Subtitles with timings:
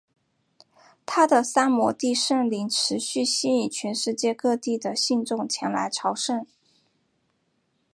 [1.05, 6.43] 他的三摩地圣陵持续吸引全世界各地的信众前来朝圣。